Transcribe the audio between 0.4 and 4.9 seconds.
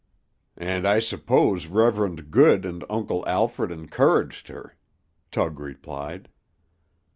"And I suppose Reverend Good and Uncle Alfred encouraged her,"